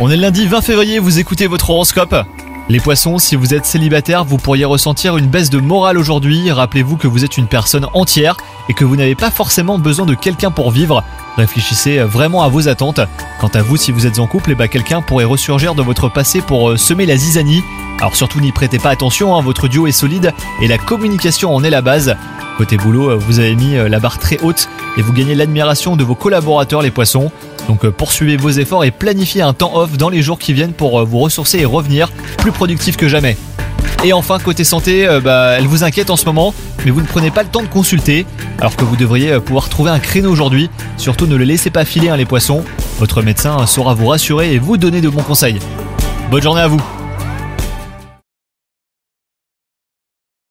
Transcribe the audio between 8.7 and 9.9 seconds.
que vous n'avez pas forcément